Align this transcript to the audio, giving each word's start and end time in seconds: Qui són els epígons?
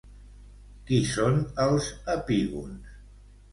Qui 0.87 1.01
són 1.09 1.37
els 1.67 1.91
epígons? 2.17 2.99